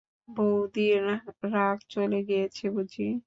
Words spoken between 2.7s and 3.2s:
বুঝি?